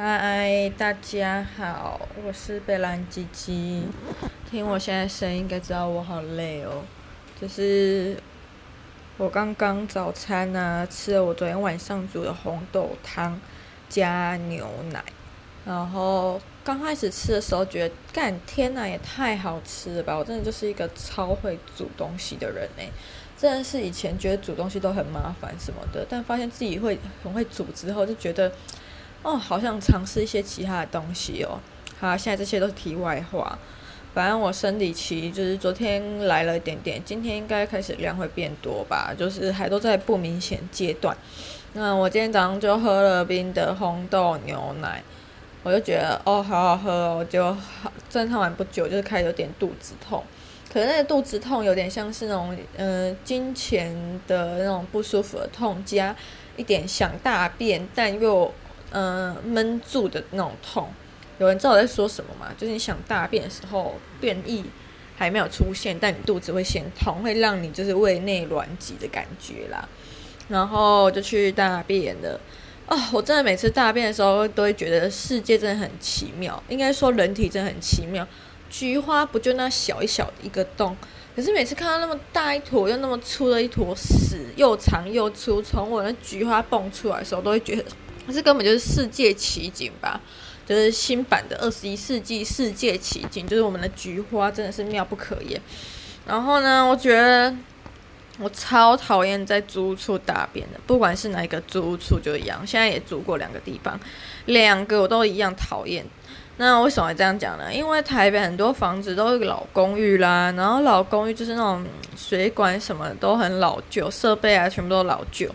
[0.00, 3.82] 嗨，大家好，我是贝兰鸡鸡。
[4.48, 6.84] 听我现在声音，应该知道我好累哦。
[7.40, 8.16] 就是
[9.16, 13.40] 我刚刚早餐呢、吃了我昨天晚上煮的红豆汤
[13.88, 15.02] 加牛奶。
[15.66, 20.16] 然后刚开始吃的时候，觉得干天呐，也太好吃了吧！
[20.16, 22.88] 我真的就是一个超会煮东西的人哎，
[23.36, 28.52] 真的是以前觉得煮东西都很麻烦什么的，但发现自己会很会煮之后，就觉得。
[29.22, 31.58] 哦，好想尝试一些其他的东西哦。
[31.98, 33.58] 好，现在这些都是题外话。
[34.14, 41.16] 反正我生理期就是昨天来了一点点，今天应该开始量会变多吧，就是还都在不明显阶段。
[41.74, 45.02] 那我今天早上就喝了冰的红豆牛奶，
[45.62, 47.92] 我就觉得哦，好好喝哦，就好。
[48.08, 50.24] 正常完不久，就是开始有点肚子痛。
[50.72, 53.94] 可是那个肚子痛有点像是那种嗯、呃，经前
[54.26, 56.16] 的那种不舒服的痛，加
[56.56, 58.52] 一点想大便，但又。
[58.90, 60.88] 嗯，闷住的那种痛，
[61.38, 62.52] 有人知道我在说什么吗？
[62.56, 64.64] 就是你想大便的时候，便意
[65.16, 69.86] 还没有出现，但你肚子会先痛，会让你就是胃内卵挤的感觉啦。
[70.48, 72.40] 然后就去大便了。
[72.86, 76.62] 哦，我真的每次大便的时候，都会觉得世界真的很奇妙。
[76.70, 78.26] 应该说人体真的很奇妙。
[78.70, 80.96] 菊花不就那小一小的一个洞，
[81.36, 87.84] 可是每次看到那么大一坨又那么粗的一坨屎，又长又粗，从我的菊花蹦出来的时候，都会觉得。
[88.32, 90.20] 这根本就是世界奇景吧，
[90.66, 95.60] 就是新版的二十一世纪世界奇景，就是我们的菊花真的是妙不可言。
[96.26, 97.54] 然后呢，我觉得
[98.38, 102.64] 我超讨厌在租屋处大便的，不管是哪一个租屋处就一样。
[102.66, 103.98] 现在也租过两个地方，
[104.46, 106.04] 两个我都一样讨厌。
[106.60, 107.72] 那为什么会这样讲呢？
[107.72, 111.84] 因为台北很多房子都是老公寓啦，然后老公寓就是那种
[112.16, 115.48] 水管什么都很老旧，设备啊全部都老旧。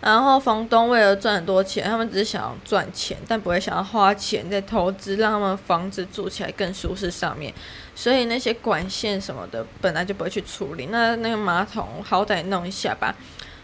[0.00, 7.52] 然后房东为了赚很多钱，他们只是想要赚钱，但不会想要花钱在投资，让他们房子住起来更舒适上面。
[7.96, 10.86] 所以那些管线什么的本来就不会去处理。
[10.92, 13.12] 那那个马桶好歹弄一下吧。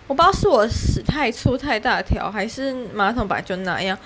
[0.08, 3.96] 我不知道是我屎太粗太大条，还是马桶本来就那样。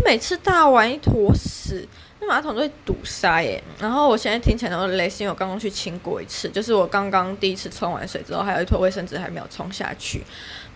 [0.00, 1.86] 我每次大完一坨屎。
[2.22, 10.22] 那马桶都会堵塞耶，然后我现在听起来都累，是因为我刚刚去清过一次，就是我刚刚第一次冲完水之后，还有一坨卫生纸还没有冲下去，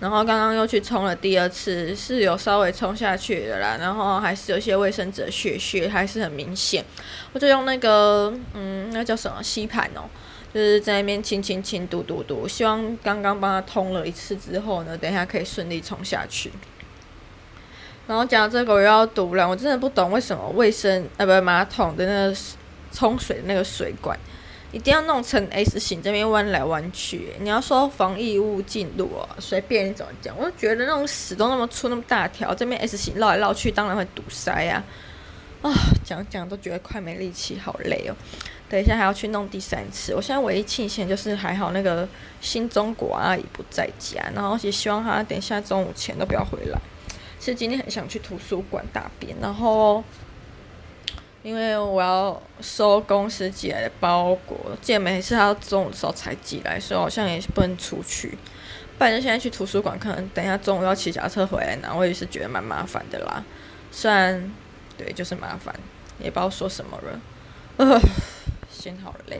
[0.00, 6.82] 然后刚刚又去冲了第二次，是有稍微冲下去的啦，然后还是有些卫生纸的屑屑还是很明显，
[7.34, 10.08] 我就用那个嗯，那叫什么吸盘哦，
[10.54, 16.50] 就是在那边清清清嘟嘟嘟，希望刚刚帮他通了一次之后呢，等一下可以顺利冲下去。
[18.06, 19.48] 然后讲到这个，我又要读了。
[19.48, 22.36] 我真的不懂为什么卫生呃不马桶的那个
[22.92, 24.18] 冲水的那个水管
[24.72, 27.32] 一定要弄成 S 型，这边弯来弯去。
[27.40, 34.82] 你要说防异物进入哦，随便你怎么讲，我就觉得那种屎都那么粗那么大条，这边 S 型绕来绕去，当然会堵塞呀。
[35.62, 35.72] 啊，
[36.04, 38.14] 讲讲都觉得快没力气，好累哦。
[38.68, 40.14] 等一下还要去弄第三次。
[40.14, 42.06] 我现在唯一庆幸就是还好那个
[42.40, 46.78] 新中国阿姨不在家，然后也希望她等一下中午前都不要回来。
[47.44, 50.02] 其实今天很想去图书馆大便，然后
[51.42, 58.38] 因为我要收公司寄来的包裹，见每次他中午的时候才寄来，所以好像也不能出去。
[58.96, 63.44] 不然就现在去图书馆，可能等一下中午要骑脚踏车回来拿，我也是觉得蛮麻烦的啦。
[63.90, 64.50] 虽然
[64.96, 65.78] 对，就是麻烦，
[66.18, 67.20] 也不知道说什么了，
[67.76, 68.00] 呃，
[68.72, 69.38] 心好累。